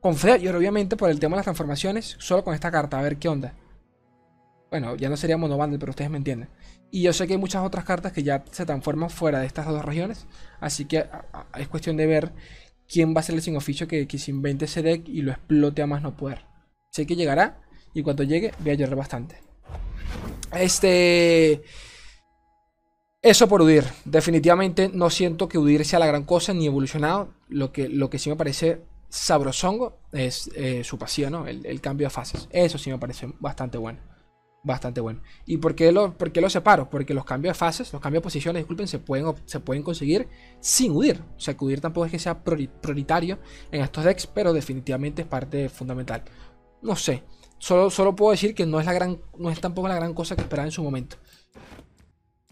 con 0.01 0.15
y 0.15 0.49
obviamente, 0.49 0.97
por 0.97 1.11
el 1.11 1.21
tema 1.21 1.35
de 1.35 1.39
las 1.39 1.45
transformaciones, 1.45 2.17
solo 2.19 2.43
con 2.43 2.55
esta 2.55 2.71
carta, 2.71 2.99
a 2.99 3.03
ver 3.03 3.19
qué 3.19 3.29
onda. 3.29 3.55
Bueno, 4.71 4.97
ya 4.97 5.09
no 5.09 5.17
sería 5.17 5.37
mono 5.37 5.57
bundle, 5.57 5.79
pero 5.79 5.91
ustedes 5.91 6.11
me 6.11 6.17
entienden. 6.17 6.49
Y 6.91 7.03
yo 7.03 7.13
sé 7.13 7.27
que 7.27 7.35
hay 7.35 7.39
muchas 7.39 7.65
otras 7.65 7.85
cartas 7.85 8.13
que 8.13 8.23
ya 8.23 8.45
se 8.51 8.65
transforman 8.65 9.11
fuera 9.11 9.41
de 9.41 9.47
estas 9.47 9.67
dos 9.67 9.85
regiones, 9.85 10.27
así 10.61 10.87
que 10.87 11.07
es 11.59 11.69
cuestión 11.69 11.97
de 11.97 12.07
ver 12.07 12.33
quién 12.89 13.15
va 13.15 13.21
a 13.21 13.23
ser 13.23 13.35
el 13.35 13.43
sin 13.43 13.57
oficio 13.57 13.87
que, 13.87 14.07
que 14.07 14.19
se 14.19 14.31
invente 14.31 14.65
ese 14.65 14.83
deck 14.83 15.09
y 15.09 15.23
lo 15.23 15.33
explote 15.33 15.83
a 15.83 15.87
más 15.87 16.03
no 16.03 16.17
poder. 16.17 16.45
Sé 16.91 17.07
que 17.07 17.15
llegará 17.17 17.61
y 17.95 18.03
cuando 18.03 18.23
llegue 18.23 18.53
voy 18.61 18.71
a 18.71 18.75
llorar 18.75 18.97
bastante. 18.97 19.37
Este. 20.53 21.63
Eso 23.23 23.49
por 23.49 23.63
Udir. 23.63 23.85
Definitivamente 24.05 24.91
no 24.93 25.11
siento 25.11 25.49
que 25.49 25.59
Udir 25.59 25.85
sea 25.85 25.99
la 25.99 26.07
gran 26.07 26.25
cosa 26.25 26.55
ni 26.55 26.67
evolucionado. 26.67 27.35
Lo 27.49 27.71
que, 27.73 27.89
lo 27.89 28.09
que 28.09 28.19
sí 28.19 28.31
me 28.31 28.37
parece 28.37 28.81
sabrosongo 29.11 29.99
es 30.13 30.51
eh, 30.55 30.83
su 30.85 30.97
pasión, 30.97 31.33
¿no? 31.33 31.47
El, 31.47 31.81
cambio 31.81 32.07
de 32.07 32.11
fases. 32.11 32.49
Eso 32.51 32.79
sí 32.79 32.91
me 32.91 32.99
parece 32.99 33.29
bastante 33.41 33.77
bueno. 33.77 33.99
Bastante 34.63 35.01
bueno. 35.01 35.21
¿Y 35.47 35.57
por 35.57 35.75
qué, 35.75 35.91
lo, 35.91 36.15
lo 36.19 36.51
separo? 36.51 36.89
Porque 36.89 37.13
los 37.13 37.25
cambios 37.25 37.55
de 37.55 37.59
fases, 37.59 37.93
los 37.93 38.01
cambios 38.01 38.23
de 38.23 38.25
posiciones, 38.25 38.61
disculpen, 38.61 38.87
se 38.87 38.99
pueden, 38.99 39.35
se 39.47 39.61
pueden 39.61 39.83
conseguir 39.83 40.29
sin 40.61 40.93
Udir. 40.93 41.23
O 41.37 41.41
sea, 41.41 41.57
que 41.57 41.65
Udir 41.65 41.81
tampoco 41.81 42.07
es 42.07 42.13
que 42.13 42.19
sea 42.19 42.43
prioritario 42.43 43.39
en 43.73 43.83
estos 43.83 44.05
decks, 44.05 44.27
pero 44.27 44.53
definitivamente 44.53 45.23
es 45.23 45.29
parte 45.29 45.69
fundamental. 45.69 46.23
No 46.83 46.95
sé. 46.95 47.25
Solo, 47.59 48.17
puedo 48.17 48.31
decir 48.31 48.55
que 48.55 48.65
no 48.65 48.81
es, 48.81 48.87
la 48.87 48.93
gran, 48.95 49.21
no 49.37 49.51
es 49.51 49.61
tampoco 49.61 49.89
la 49.89 49.97
gran 49.97 50.15
cosa 50.15 50.35
que 50.35 50.43
esperaba 50.43 50.67
en 50.67 50.73
su 50.73 50.83
momento. 50.83 51.17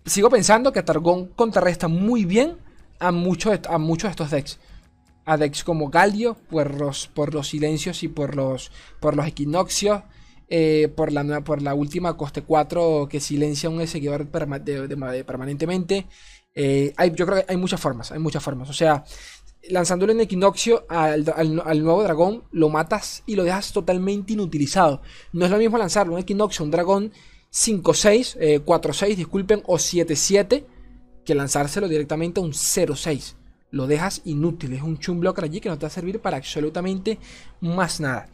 Sigo 0.04 0.28
pensando 0.28 0.72
que 0.72 0.82
Targón 0.82 1.28
contrarresta 1.28 1.88
muy 1.88 2.24
bien 2.24 2.58
a 2.98 3.12
muchos, 3.12 3.58
a 3.68 3.78
muchos 3.78 4.08
de 4.08 4.10
estos 4.10 4.30
decks. 4.30 4.58
A 5.28 5.36
decks 5.36 5.62
como 5.62 5.90
Galio, 5.90 6.36
por 6.48 6.74
los, 6.74 7.06
por 7.08 7.34
los 7.34 7.48
silencios 7.48 8.02
y 8.02 8.08
por 8.08 8.34
los, 8.34 8.70
por 9.00 9.16
los 9.16 9.26
equinoccios. 9.26 10.02
Eh, 10.50 10.88
por, 10.96 11.12
la, 11.12 11.42
por 11.42 11.60
la 11.60 11.74
última 11.74 12.16
coste 12.16 12.40
4 12.40 13.06
que 13.10 13.20
silencia 13.20 13.68
un 13.68 13.86
seguidor 13.86 14.28
permanentemente. 14.28 16.06
Eh, 16.54 16.94
hay, 16.96 17.12
yo 17.14 17.26
creo 17.26 17.44
que 17.44 17.52
hay 17.52 17.58
muchas 17.58 17.80
formas, 17.80 18.10
hay 18.12 18.18
muchas 18.18 18.42
formas. 18.42 18.70
O 18.70 18.72
sea, 18.72 19.04
lanzándole 19.68 20.14
un 20.14 20.20
equinoccio 20.20 20.86
al, 20.88 21.24
nuevo 21.54 22.02
dragón, 22.02 22.44
lo 22.50 22.68
matas 22.68 23.22
y 23.26 23.36
lo 23.36 23.44
dejas 23.44 23.72
totalmente 23.72 24.32
inutilizado. 24.32 25.02
No 25.32 25.44
es 25.44 25.50
lo 25.50 25.58
mismo 25.58 25.78
lanzarle 25.78 26.14
un 26.14 26.20
equinoccio 26.20 26.64
un 26.64 26.70
dragón 26.70 27.12
5-6, 27.52 28.64
4-6, 28.64 29.06
eh, 29.06 29.16
disculpen, 29.16 29.62
o 29.66 29.76
7-7, 29.76 30.64
que 31.24 31.34
lanzárselo 31.34 31.88
directamente 31.88 32.40
a 32.40 32.42
un 32.42 32.52
0-6. 32.52 33.34
Lo 33.70 33.86
dejas 33.86 34.22
inútil, 34.24 34.72
es 34.72 34.82
un 34.82 34.98
chumblocker 34.98 35.44
allí 35.44 35.60
que 35.60 35.68
no 35.68 35.76
te 35.76 35.82
va 35.82 35.88
a 35.88 35.90
servir 35.90 36.20
para 36.20 36.38
absolutamente 36.38 37.18
más 37.60 38.00
nada. 38.00 38.28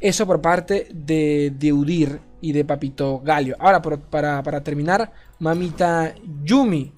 Eso 0.00 0.26
por 0.26 0.40
parte 0.40 0.88
de, 0.92 1.52
de 1.56 1.72
Udir 1.72 2.20
y 2.40 2.52
de 2.52 2.64
Papito 2.64 3.20
Galio. 3.20 3.56
Ahora, 3.58 3.80
para, 3.80 4.42
para 4.42 4.62
terminar, 4.62 5.12
Mamita 5.38 6.14
Yumi. 6.42 6.92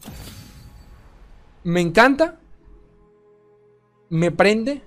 Me 1.64 1.80
encanta, 1.80 2.38
me 4.08 4.30
prende, 4.30 4.82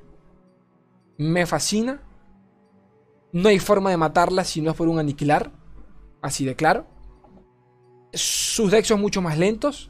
me 1.18 1.46
fascina. 1.46 2.02
No 3.32 3.50
hay 3.50 3.60
forma 3.60 3.92
de 3.92 3.98
matarla 3.98 4.44
si 4.44 4.62
no 4.62 4.72
es 4.72 4.78
por 4.78 4.88
un 4.88 4.98
aniquilar, 4.98 5.52
así 6.22 6.46
de 6.46 6.56
claro. 6.56 6.88
Sus 8.14 8.72
decks 8.72 8.88
son 8.88 9.02
mucho 9.02 9.22
más 9.22 9.38
lentos. 9.38 9.89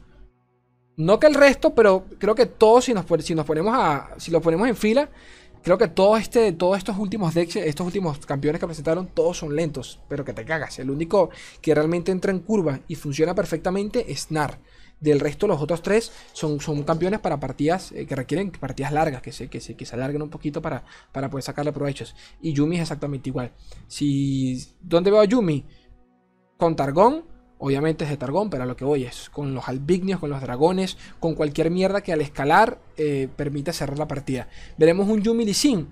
No 0.96 1.18
que 1.18 1.26
el 1.26 1.34
resto, 1.34 1.74
pero 1.74 2.04
creo 2.18 2.34
que 2.34 2.46
todos 2.46 2.84
si 2.84 2.94
nos, 2.94 3.06
si 3.20 3.34
nos 3.34 3.46
ponemos 3.46 3.74
a 3.74 4.10
si 4.18 4.30
los 4.30 4.42
ponemos 4.42 4.68
en 4.68 4.76
fila, 4.76 5.08
Creo 5.62 5.76
que 5.76 5.88
todo 5.88 6.16
este, 6.16 6.52
todos 6.52 6.78
estos 6.78 6.96
últimos 6.96 7.34
decks, 7.34 7.56
estos 7.56 7.86
últimos 7.86 8.24
campeones 8.24 8.60
que 8.60 8.66
presentaron, 8.66 9.08
todos 9.08 9.36
son 9.36 9.54
lentos, 9.54 10.00
pero 10.08 10.24
que 10.24 10.32
te 10.32 10.44
cagas. 10.46 10.78
El 10.78 10.90
único 10.90 11.28
que 11.60 11.74
realmente 11.74 12.12
entra 12.12 12.30
en 12.32 12.38
curva 12.40 12.80
y 12.88 12.94
funciona 12.94 13.34
perfectamente 13.34 14.10
es 14.10 14.30
Nar. 14.30 14.58
Del 15.00 15.20
resto, 15.20 15.46
los 15.46 15.60
otros 15.60 15.82
tres 15.82 16.12
son, 16.32 16.60
son 16.60 16.82
campeones 16.82 17.20
para 17.20 17.40
partidas 17.40 17.92
eh, 17.92 18.06
que 18.06 18.16
requieren 18.16 18.50
partidas 18.50 18.92
largas, 18.92 19.22
que 19.22 19.32
se, 19.32 19.48
que 19.48 19.60
se, 19.60 19.74
que 19.74 19.86
se 19.86 19.96
alarguen 19.96 20.22
un 20.22 20.30
poquito 20.30 20.60
para, 20.60 20.84
para 21.12 21.30
poder 21.30 21.42
sacarle 21.42 21.72
provechos. 21.72 22.14
Y 22.40 22.52
Yumi 22.52 22.76
es 22.76 22.82
exactamente 22.82 23.28
igual. 23.28 23.52
Si, 23.86 24.62
¿Dónde 24.80 25.10
veo 25.10 25.20
a 25.20 25.24
Yumi? 25.24 25.66
Con 26.58 26.76
Targón, 26.76 27.24
obviamente 27.60 28.04
es 28.04 28.10
de 28.10 28.16
Targón, 28.16 28.50
pero 28.50 28.64
a 28.64 28.66
lo 28.66 28.74
que 28.74 28.84
voy 28.84 29.04
es 29.04 29.30
con 29.30 29.54
los 29.54 29.68
albignios, 29.68 30.18
con 30.18 30.30
los 30.30 30.40
dragones, 30.40 30.96
con 31.20 31.34
cualquier 31.34 31.70
mierda 31.70 32.00
que 32.00 32.12
al 32.12 32.20
escalar 32.20 32.80
eh, 32.96 33.28
permita 33.36 33.72
cerrar 33.72 33.98
la 33.98 34.08
partida. 34.08 34.48
Veremos 34.76 35.08
un 35.08 35.22
Yumi 35.22 35.44
Lee 35.44 35.86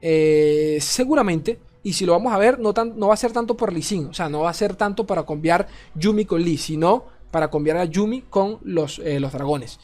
eh, 0.00 0.78
seguramente. 0.80 1.58
Y 1.84 1.94
si 1.94 2.06
lo 2.06 2.12
vamos 2.12 2.32
a 2.32 2.38
ver, 2.38 2.60
no, 2.60 2.72
tan, 2.72 2.96
no 2.96 3.08
va 3.08 3.14
a 3.14 3.16
ser 3.16 3.32
tanto 3.32 3.56
por 3.56 3.72
Lee 3.72 4.06
O 4.08 4.14
sea, 4.14 4.28
no 4.28 4.40
va 4.42 4.50
a 4.50 4.54
ser 4.54 4.76
tanto 4.76 5.04
para 5.04 5.26
cambiar 5.26 5.66
Yumi 5.96 6.24
con 6.24 6.40
Lee, 6.40 6.56
sino 6.56 7.06
para 7.32 7.50
cambiar 7.50 7.76
a 7.78 7.84
Yumi 7.84 8.22
con 8.22 8.58
los, 8.62 9.00
eh, 9.00 9.18
los 9.18 9.32
dragones. 9.32 9.80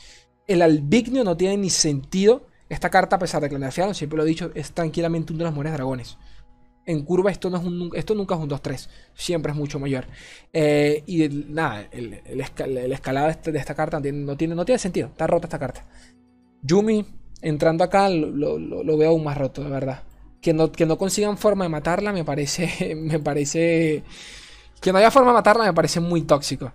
El 0.47 0.63
albignio 0.63 1.25
no 1.25 1.37
tiene 1.37 1.57
ni 1.57 1.71
sentido. 1.71 2.47
Esta 2.69 2.91
carta, 2.91 3.17
a 3.17 3.19
pesar 3.19 3.43
de 3.43 3.49
que 3.49 3.55
la 3.55 3.67
nerfearon, 3.67 3.95
siempre 3.95 4.17
lo 4.19 4.23
he 4.23 4.29
dicho, 4.29 4.53
es 4.55 4.73
tranquilamente 4.73 5.33
uno 5.33 5.39
de 5.39 5.45
los 5.47 5.53
mejores 5.53 5.73
dragones. 5.73 6.19
En 6.89 7.03
curva 7.03 7.31
esto, 7.31 7.51
no 7.51 7.59
es 7.59 7.65
un, 7.65 7.91
esto 7.93 8.15
nunca 8.15 8.35
es 8.35 8.41
un 8.41 8.49
2-3, 8.49 8.89
siempre 9.13 9.53
es 9.53 9.59
mucho 9.59 9.79
mayor. 9.79 10.07
Eh, 10.55 11.03
y 11.07 11.29
nada, 11.29 11.87
el, 11.93 12.23
el, 12.25 12.41
escalada 12.93 13.29
este, 13.29 13.53
de 13.53 13.59
esta 13.59 13.75
carta 13.75 14.01
no 14.01 14.39
tiene, 14.39 14.55
no 14.55 14.65
tiene 14.65 14.79
sentido, 14.79 15.09
está 15.09 15.27
rota 15.27 15.49
esta 15.49 15.59
carta. 15.59 15.87
Yumi, 16.63 17.05
entrando 17.43 17.85
acá, 17.85 18.09
lo, 18.09 18.59
lo, 18.59 18.97
veo 18.97 19.11
aún 19.11 19.23
más 19.23 19.37
roto, 19.37 19.63
de 19.63 19.69
verdad. 19.69 20.05
Que 20.41 20.55
no, 20.55 20.73
que 20.73 20.87
no 20.87 20.97
consigan 20.97 21.37
forma 21.37 21.67
de 21.67 21.69
matarla 21.69 22.11
me 22.11 22.25
parece, 22.25 22.95
me 22.97 23.19
parece... 23.19 24.03
Que 24.81 24.91
no 24.91 24.97
haya 24.97 25.11
forma 25.11 25.29
de 25.29 25.35
matarla 25.35 25.65
me 25.65 25.75
parece 25.75 26.01
muy 26.01 26.23
tóxico. 26.23 26.73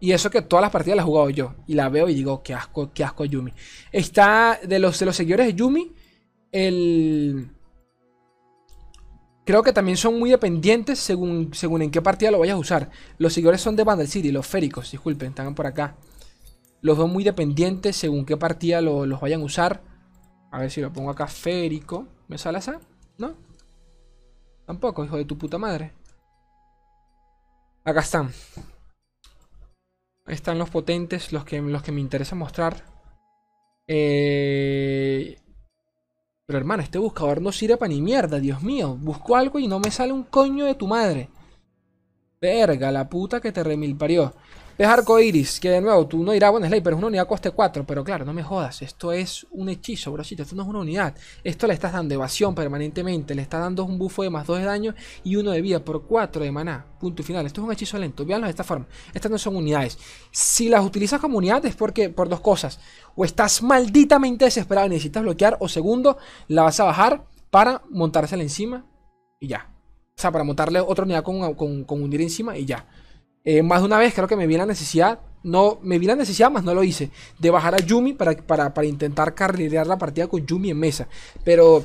Y 0.00 0.12
eso 0.12 0.30
que 0.30 0.40
todas 0.40 0.62
las 0.62 0.70
partidas 0.70 0.96
las 0.96 1.04
he 1.04 1.06
jugado 1.06 1.28
yo. 1.28 1.54
Y 1.66 1.74
la 1.74 1.90
veo 1.90 2.08
y 2.08 2.14
digo, 2.14 2.42
qué 2.42 2.54
asco, 2.54 2.94
qué 2.94 3.04
asco 3.04 3.26
Yumi. 3.26 3.52
Está 3.92 4.58
de 4.66 4.78
los, 4.78 4.98
de 4.98 5.04
los 5.04 5.14
seguidores 5.14 5.48
de 5.48 5.52
Yumi. 5.52 5.92
El... 6.50 7.50
Creo 9.44 9.62
que 9.62 9.72
también 9.72 9.96
son 9.96 10.18
muy 10.18 10.30
dependientes 10.30 10.98
según, 10.98 11.52
según 11.52 11.82
en 11.82 11.90
qué 11.90 12.00
partida 12.00 12.30
lo 12.30 12.38
vayas 12.38 12.54
a 12.54 12.58
usar. 12.58 12.90
Los 13.18 13.34
seguidores 13.34 13.60
son 13.60 13.76
de 13.76 13.84
Vandal 13.84 14.08
City, 14.08 14.32
los 14.32 14.46
féricos, 14.46 14.90
disculpen, 14.90 15.28
están 15.28 15.54
por 15.54 15.66
acá. 15.66 15.96
Los 16.80 16.96
veo 16.96 17.06
muy 17.06 17.24
dependientes 17.24 17.96
según 17.96 18.24
qué 18.24 18.36
partida 18.36 18.80
los 18.80 19.20
vayan 19.20 19.42
a 19.42 19.44
usar. 19.44 19.82
A 20.50 20.58
ver 20.58 20.70
si 20.70 20.80
lo 20.80 20.92
pongo 20.92 21.10
acá, 21.10 21.26
férico. 21.26 22.06
¿Me 22.28 22.38
sale 22.38 22.58
esa? 22.58 22.80
¿No? 23.18 23.34
Tampoco, 24.66 25.04
hijo 25.04 25.16
de 25.16 25.24
tu 25.24 25.36
puta 25.36 25.58
madre. 25.58 25.92
Acá 27.84 28.00
están 28.00 28.30
están 30.26 30.58
los 30.58 30.70
potentes, 30.70 31.32
los 31.32 31.44
que, 31.44 31.60
los 31.60 31.82
que 31.82 31.92
me 31.92 32.00
interesa 32.00 32.34
mostrar. 32.34 32.84
Eh... 33.86 35.36
Pero 36.46 36.58
hermano, 36.58 36.82
este 36.82 36.98
buscador 36.98 37.40
no 37.40 37.52
sirve 37.52 37.76
para 37.76 37.88
ni 37.88 38.02
mierda, 38.02 38.38
Dios 38.38 38.62
mío. 38.62 38.96
Busco 39.00 39.36
algo 39.36 39.58
y 39.58 39.66
no 39.66 39.80
me 39.80 39.90
sale 39.90 40.12
un 40.12 40.24
coño 40.24 40.66
de 40.66 40.74
tu 40.74 40.86
madre. 40.86 41.30
Verga, 42.40 42.90
la 42.90 43.08
puta 43.08 43.40
que 43.40 43.52
te 43.52 43.64
remilparió. 43.64 44.34
Es 44.76 44.88
arcoiris, 44.88 45.60
que 45.60 45.70
de 45.70 45.80
nuevo 45.80 46.04
tú 46.08 46.24
no 46.24 46.32
dirás, 46.32 46.50
bueno, 46.50 46.66
Slay, 46.66 46.80
pero 46.80 46.96
es 46.96 46.98
una 46.98 47.06
unidad 47.06 47.28
coste 47.28 47.52
4. 47.52 47.86
Pero 47.86 48.02
claro, 48.02 48.24
no 48.24 48.32
me 48.32 48.42
jodas, 48.42 48.82
esto 48.82 49.12
es 49.12 49.46
un 49.52 49.68
hechizo, 49.68 50.10
brosito. 50.10 50.42
Esto 50.42 50.56
no 50.56 50.62
es 50.62 50.68
una 50.68 50.80
unidad. 50.80 51.14
Esto 51.44 51.68
le 51.68 51.74
estás 51.74 51.92
dando 51.92 52.12
evasión 52.12 52.56
permanentemente. 52.56 53.36
Le 53.36 53.42
estás 53.42 53.60
dando 53.60 53.84
un 53.84 53.98
bufo 53.98 54.24
de 54.24 54.30
más 54.30 54.46
2 54.48 54.58
de 54.58 54.64
daño 54.64 54.94
y 55.22 55.36
uno 55.36 55.52
de 55.52 55.62
vida 55.62 55.84
por 55.84 56.06
4 56.06 56.42
de 56.42 56.50
maná. 56.50 56.86
Punto 56.98 57.22
final. 57.22 57.46
Esto 57.46 57.60
es 57.60 57.66
un 57.66 57.72
hechizo 57.72 57.98
lento. 57.98 58.26
Veanlo 58.26 58.48
de 58.48 58.50
esta 58.50 58.64
forma. 58.64 58.88
Estas 59.12 59.30
no 59.30 59.38
son 59.38 59.54
unidades. 59.54 59.96
Si 60.32 60.68
las 60.68 60.84
utilizas 60.84 61.20
como 61.20 61.38
unidades 61.38 61.70
es 61.70 61.76
porque, 61.76 62.10
por 62.10 62.28
dos 62.28 62.40
cosas. 62.40 62.80
O 63.14 63.24
estás 63.24 63.62
malditamente 63.62 64.44
desesperado 64.44 64.88
y 64.88 64.90
necesitas 64.90 65.22
bloquear. 65.22 65.56
O 65.60 65.68
segundo, 65.68 66.18
la 66.48 66.62
vas 66.62 66.80
a 66.80 66.84
bajar 66.84 67.24
para 67.50 67.82
montársela 67.90 68.42
encima 68.42 68.84
y 69.38 69.46
ya. 69.46 69.70
O 70.16 70.20
sea, 70.20 70.32
para 70.32 70.42
montarle 70.42 70.80
otra 70.80 71.04
unidad 71.04 71.22
con, 71.22 71.54
con, 71.54 71.84
con 71.84 72.02
unir 72.02 72.20
encima 72.20 72.58
y 72.58 72.64
ya. 72.64 72.88
Eh, 73.44 73.62
más 73.62 73.80
de 73.80 73.86
una 73.86 73.98
vez 73.98 74.14
creo 74.14 74.26
que 74.26 74.36
me 74.36 74.46
vi 74.46 74.56
la 74.56 74.64
necesidad, 74.64 75.20
no, 75.42 75.78
me 75.82 75.98
vi 75.98 76.06
la 76.06 76.16
necesidad, 76.16 76.50
más 76.50 76.64
no 76.64 76.72
lo 76.74 76.82
hice, 76.82 77.10
de 77.38 77.50
bajar 77.50 77.74
a 77.74 77.78
Yumi 77.78 78.14
para, 78.14 78.34
para, 78.72 78.86
intentar 78.86 79.34
carrilear 79.34 79.86
la 79.86 79.98
partida 79.98 80.26
con 80.26 80.46
Yumi 80.46 80.70
en 80.70 80.78
mesa. 80.78 81.06
Pero 81.44 81.84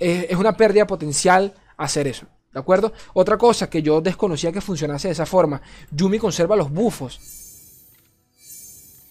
es, 0.00 0.36
una 0.36 0.56
pérdida 0.56 0.86
potencial 0.86 1.54
hacer 1.76 2.08
eso. 2.08 2.26
¿De 2.52 2.58
acuerdo? 2.58 2.92
Otra 3.14 3.38
cosa 3.38 3.70
que 3.70 3.82
yo 3.82 4.00
desconocía 4.00 4.50
que 4.50 4.60
funcionase 4.60 5.08
de 5.08 5.12
esa 5.12 5.26
forma. 5.26 5.62
Yumi 5.92 6.18
conserva 6.18 6.56
los 6.56 6.72
bufos. 6.72 7.20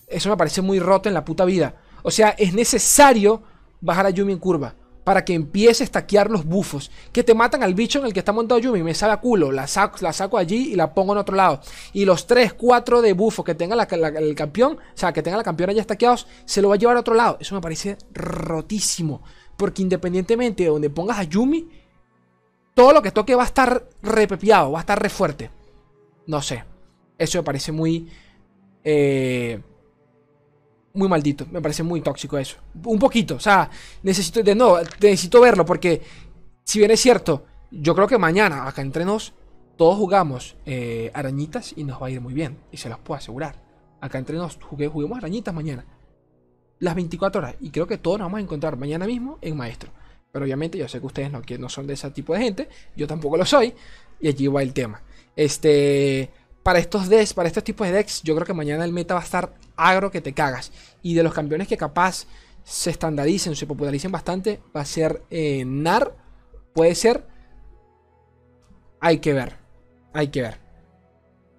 Eso 0.07 0.29
me 0.29 0.35
parece 0.35 0.61
muy 0.61 0.79
roto 0.79 1.07
en 1.07 1.13
la 1.13 1.23
puta 1.23 1.45
vida. 1.45 1.75
O 2.03 2.11
sea, 2.11 2.29
es 2.31 2.53
necesario 2.53 3.41
bajar 3.79 4.07
a 4.07 4.09
Yumi 4.09 4.33
en 4.33 4.39
curva 4.39 4.75
para 5.07 5.23
que 5.23 5.33
empiece 5.33 5.83
a 5.83 5.85
estaquear 5.85 6.29
los 6.29 6.43
bufos. 6.43 6.91
Que 7.13 7.23
te 7.23 7.33
matan 7.33 7.63
al 7.63 7.73
bicho 7.73 7.99
en 7.99 8.07
el 8.07 8.11
que 8.11 8.19
está 8.19 8.33
montado 8.33 8.59
Yumi. 8.59 8.83
Me 8.83 8.93
sale 8.93 9.13
a 9.13 9.21
culo. 9.21 9.53
La 9.53 9.65
saco, 9.65 9.99
la 10.01 10.11
saco 10.11 10.37
allí 10.37 10.73
y 10.73 10.75
la 10.75 10.93
pongo 10.93 11.13
en 11.13 11.19
otro 11.19 11.33
lado. 11.33 11.61
Y 11.93 12.03
los 12.03 12.27
3, 12.27 12.55
4 12.55 13.01
de 13.01 13.13
bufos 13.13 13.45
que 13.45 13.55
tenga 13.55 13.81
el 13.81 14.35
campeón, 14.35 14.73
o 14.73 14.97
sea, 14.97 15.13
que 15.13 15.23
tenga 15.23 15.37
la 15.37 15.45
campeona 15.45 15.71
ya 15.71 15.79
estaqueados, 15.79 16.27
se 16.43 16.61
lo 16.61 16.67
va 16.67 16.75
a 16.75 16.77
llevar 16.77 16.97
a 16.97 16.99
otro 16.99 17.13
lado. 17.13 17.37
Eso 17.39 17.55
me 17.55 17.61
parece 17.61 17.97
rotísimo. 18.11 19.23
Porque 19.55 19.81
independientemente 19.81 20.63
de 20.63 20.69
donde 20.71 20.89
pongas 20.89 21.19
a 21.19 21.23
Yumi, 21.23 21.69
todo 22.73 22.91
lo 22.91 23.01
que 23.01 23.11
toque 23.11 23.33
va 23.33 23.43
a 23.43 23.45
estar 23.45 23.87
repepiado, 24.01 24.73
va 24.73 24.79
a 24.79 24.81
estar 24.81 25.01
re 25.01 25.07
fuerte. 25.07 25.49
No 26.25 26.41
sé. 26.41 26.65
Eso 27.17 27.37
me 27.37 27.43
parece 27.45 27.71
muy... 27.71 28.09
Eh, 28.83 29.61
muy 30.97 31.07
maldito. 31.07 31.45
Me 31.51 31.61
parece 31.61 31.83
muy 31.83 32.01
tóxico 32.01 32.37
eso. 32.37 32.57
Un 32.83 32.99
poquito. 32.99 33.35
O 33.35 33.39
sea, 33.39 33.69
necesito. 34.03 34.43
De 34.43 34.55
no, 34.55 34.77
necesito 34.99 35.39
verlo. 35.39 35.65
Porque. 35.65 36.01
Si 36.63 36.79
bien 36.79 36.91
es 36.91 36.99
cierto. 36.99 37.45
Yo 37.69 37.93
creo 37.95 38.07
que 38.07 38.17
mañana, 38.17 38.67
acá 38.67 38.81
entre 38.81 39.05
nos. 39.05 39.33
Todos 39.77 39.95
jugamos 39.95 40.55
eh, 40.65 41.11
arañitas 41.13 41.73
y 41.77 41.83
nos 41.83 42.01
va 42.01 42.07
a 42.07 42.09
ir 42.09 42.19
muy 42.19 42.33
bien. 42.33 42.57
Y 42.71 42.77
se 42.77 42.89
los 42.89 42.97
puedo 42.99 43.17
asegurar. 43.17 43.61
Acá 44.01 44.17
entre 44.17 44.37
nos 44.37 44.57
juguemos 44.57 45.17
arañitas 45.17 45.53
mañana. 45.53 45.85
Las 46.79 46.95
24 46.95 47.39
horas. 47.39 47.55
Y 47.59 47.69
creo 47.69 47.87
que 47.87 47.97
todos 47.97 48.17
nos 48.17 48.25
vamos 48.25 48.39
a 48.39 48.41
encontrar 48.41 48.75
mañana 48.77 49.05
mismo 49.05 49.37
en 49.41 49.55
Maestro. 49.55 49.91
Pero 50.31 50.45
obviamente 50.45 50.77
yo 50.77 50.87
sé 50.87 50.99
que 50.99 51.05
ustedes 51.05 51.31
no, 51.31 51.41
que 51.41 51.57
no 51.57 51.69
son 51.69 51.85
de 51.85 51.93
ese 51.93 52.09
tipo 52.11 52.33
de 52.33 52.39
gente. 52.39 52.69
Yo 52.95 53.07
tampoco 53.07 53.37
lo 53.37 53.45
soy. 53.45 53.73
Y 54.19 54.27
allí 54.27 54.47
va 54.47 54.63
el 54.63 54.73
tema. 54.73 55.01
Este 55.35 56.31
para 56.67 56.79
estos 56.79 57.07
decks, 57.07 57.33
para 57.33 57.47
estos 57.47 57.63
tipos 57.63 57.87
de 57.87 57.93
decks, 57.93 58.21
yo 58.23 58.35
creo 58.35 58.45
que 58.45 58.53
mañana 58.53 58.83
el 58.83 58.91
meta 58.91 59.13
va 59.13 59.21
a 59.21 59.23
estar 59.23 59.53
agro 59.77 60.11
que 60.11 60.21
te 60.21 60.33
cagas. 60.33 60.71
Y 61.01 61.13
de 61.13 61.23
los 61.23 61.33
campeones 61.33 61.67
que 61.67 61.77
capaz 61.77 62.25
se 62.63 62.89
estandaricen, 62.89 63.55
se 63.55 63.65
popularicen 63.65 64.11
bastante, 64.11 64.59
va 64.75 64.81
a 64.81 64.85
ser 64.85 65.23
eh, 65.29 65.63
Nar. 65.65 66.15
Puede 66.73 66.95
ser. 66.95 67.25
Hay 68.99 69.19
que 69.19 69.33
ver. 69.33 69.55
Hay 70.13 70.27
que 70.27 70.41
ver. 70.41 70.57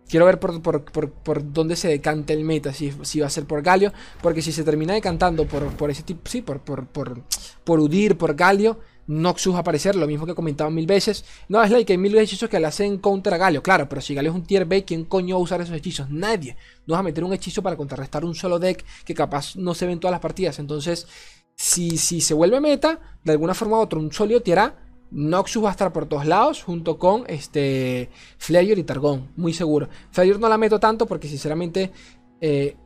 Quiero 0.09 0.27
ver 0.27 0.39
por, 0.39 0.63
por, 0.63 1.53
dónde 1.53 1.77
se 1.77 1.89
decanta 1.89 2.33
el 2.33 2.45
meta. 2.45 2.73
Si, 2.73 2.93
si, 3.03 3.21
va 3.21 3.27
a 3.27 3.31
ser 3.31 3.47
por 3.47 3.63
Galio. 3.63 3.93
Porque 4.23 4.43
si 4.43 4.53
se 4.53 4.65
termina 4.65 4.95
decantando 4.95 5.47
por, 5.47 5.67
por 5.77 5.91
ese 5.91 6.03
tipo. 6.03 6.29
Sí, 6.29 6.43
por, 6.43 6.61
por, 6.61 6.87
por, 6.87 7.23
por 7.65 7.81
Udir, 7.81 8.17
por 8.17 8.35
Galio. 8.35 8.79
Noxus 9.09 9.57
aparecer, 9.57 9.97
lo 9.97 10.07
mismo 10.07 10.27
que 10.27 10.33
he 10.33 10.35
comentado 10.35 10.71
mil 10.71 10.87
veces. 10.87 11.25
No, 11.49 11.63
es 11.63 11.71
like 11.71 11.87
que 11.87 11.95
hay 11.95 11.99
mil 11.99 12.17
hechizos 12.17 12.49
que 12.49 12.61
le 12.61 12.67
hacen 12.67 12.99
counter 12.99 13.35
a 13.35 13.39
Galio. 13.39 13.63
Claro, 13.63 13.89
pero 13.89 14.01
si 14.01 14.15
Galio 14.15 14.31
es 14.31 14.37
un 14.37 14.45
tier 14.45 14.67
B, 14.67 14.85
¿quién 14.85 15.05
coño 15.05 15.37
va 15.37 15.41
a 15.41 15.45
usar 15.45 15.61
esos 15.61 15.75
hechizos? 15.75 16.11
Nadie. 16.11 16.57
No 16.87 16.93
vas 16.93 17.01
a 17.01 17.03
meter 17.03 17.25
un 17.25 17.33
hechizo 17.33 17.63
para 17.63 17.77
contrarrestar 17.77 18.25
un 18.25 18.35
solo 18.35 18.59
deck 18.59 18.85
que 19.05 19.15
capaz 19.15 19.57
no 19.57 19.75
se 19.75 19.87
ve 19.87 19.93
en 19.93 20.01
todas 20.01 20.13
las 20.13 20.21
partidas. 20.21 20.59
Entonces, 20.59 21.09
si, 21.57 21.97
si 21.97 22.21
se 22.21 22.35
vuelve 22.35 22.61
meta, 22.61 23.01
de 23.25 23.33
alguna 23.33 23.55
forma 23.55 23.79
u 23.79 23.81
otra, 23.81 23.99
un 23.99 24.13
sólido 24.13 24.43
tier 24.43 24.59
A, 24.59 24.77
Noxus 25.11 25.65
va 25.65 25.69
a 25.69 25.73
estar 25.73 25.93
por 25.93 26.07
todos 26.07 26.27
lados, 26.27 26.63
junto 26.63 26.99
con 26.99 27.25
este 27.29 28.11
Flayer 28.37 28.79
y 28.79 28.85
Targón, 28.85 29.33
muy 29.37 29.55
seguro. 29.55 29.89
Flayer 30.11 30.39
no 30.39 30.49
la 30.49 30.59
meto 30.59 30.79
tanto 30.79 31.07
porque 31.07 31.29
sinceramente 31.29 31.93
eh, 32.41 32.77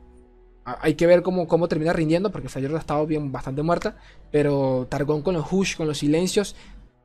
hay 0.65 0.95
que 0.95 1.07
ver 1.07 1.23
cómo, 1.23 1.47
cómo 1.49 1.69
termina 1.69 1.93
rindiendo, 1.93 2.31
porque 2.31 2.49
Flayer 2.49 2.75
ha 2.75 2.79
estado 2.79 3.07
bien 3.07 3.33
bastante 3.33 3.63
muerta. 3.63 3.97
Pero 4.31 4.87
Targón 4.89 5.23
con 5.23 5.35
los 5.35 5.51
hush, 5.51 5.77
con 5.77 5.87
los 5.87 5.99
silencios, 5.99 6.57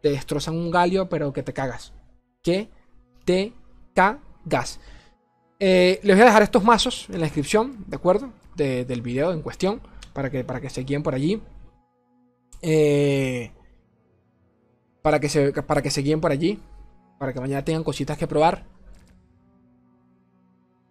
te 0.01 0.09
destrozan 0.09 0.55
un 0.55 0.71
galio, 0.71 1.09
pero 1.09 1.33
que 1.33 1.43
te 1.43 1.53
cagas. 1.53 1.93
Que 2.43 2.69
te 3.25 3.53
cagas. 3.93 4.79
Eh, 5.59 5.99
les 6.03 6.15
voy 6.15 6.21
a 6.21 6.25
dejar 6.25 6.43
estos 6.43 6.63
mazos 6.63 7.07
en 7.09 7.19
la 7.19 7.25
descripción, 7.25 7.85
¿de 7.87 7.95
acuerdo? 7.95 8.31
del 8.55 9.03
video 9.03 9.33
en 9.33 9.43
cuestión, 9.43 9.81
para 10.13 10.31
que, 10.31 10.43
para 10.43 10.59
que 10.59 10.71
se 10.71 10.81
guíen 10.81 11.03
por 11.03 11.13
allí. 11.13 11.41
Eh, 12.63 13.51
para, 15.03 15.19
que 15.19 15.29
se, 15.29 15.53
para 15.53 15.83
que 15.83 15.91
se 15.91 16.01
guíen 16.01 16.19
por 16.19 16.31
allí. 16.31 16.59
Para 17.19 17.33
que 17.33 17.39
mañana 17.39 17.63
tengan 17.63 17.83
cositas 17.83 18.17
que 18.17 18.25
probar. 18.25 18.65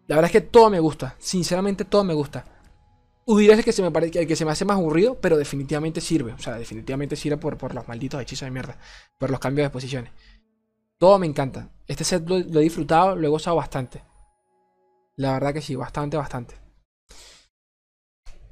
La 0.07 0.15
verdad 0.15 0.29
es 0.29 0.33
que 0.33 0.41
todo 0.41 0.71
me 0.71 0.79
gusta. 0.79 1.17
Sinceramente 1.19 1.85
todo 1.85 2.05
me 2.05 2.15
gusta. 2.15 2.45
El 3.27 3.65
que 3.65 3.73
se 3.73 3.83
me 3.83 3.91
parece 3.91 4.27
que 4.27 4.37
se 4.37 4.45
me 4.45 4.53
hace 4.53 4.65
más 4.65 4.77
aburrido, 4.77 5.19
pero 5.21 5.37
definitivamente 5.37 6.01
sirve. 6.01 6.33
O 6.33 6.39
sea, 6.39 6.55
definitivamente 6.55 7.17
sirve 7.17 7.37
por, 7.39 7.59
por 7.59 7.75
los 7.75 7.89
malditos 7.89 8.21
hechizos 8.23 8.47
de 8.47 8.53
mierda. 8.53 8.79
Por 9.19 9.31
los 9.31 9.41
cambios 9.41 9.67
de 9.67 9.71
posiciones. 9.71 10.13
Todo 10.99 11.19
me 11.19 11.27
encanta. 11.27 11.71
Este 11.89 12.05
set 12.05 12.29
lo, 12.29 12.37
he 12.37 12.63
disfrutado, 12.63 13.17
lo 13.17 13.27
he 13.27 13.31
gozado 13.31 13.57
bastante. 13.57 14.03
La 15.17 15.33
verdad 15.33 15.53
que 15.55 15.61
sí, 15.63 15.75
bastante, 15.75 16.17
bastante. 16.17 16.55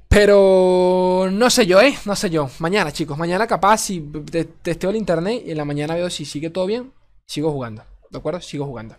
Pero 0.07 1.27
no 1.31 1.49
sé 1.49 1.65
yo, 1.65 1.81
¿eh? 1.81 1.95
No 2.05 2.15
sé 2.15 2.29
yo. 2.29 2.49
Mañana, 2.59 2.91
chicos. 2.91 3.17
Mañana 3.17 3.47
capaz 3.47 3.79
si 3.79 3.99
te- 4.31 4.45
testeo 4.45 4.89
el 4.89 4.95
internet 4.95 5.43
y 5.45 5.51
en 5.51 5.57
la 5.57 5.65
mañana 5.65 5.95
veo 5.95 6.09
si 6.09 6.25
sigue 6.25 6.49
todo 6.49 6.65
bien. 6.65 6.91
Sigo 7.25 7.51
jugando. 7.51 7.83
¿De 8.11 8.17
acuerdo? 8.17 8.39
Sigo 8.41 8.65
jugando. 8.65 8.95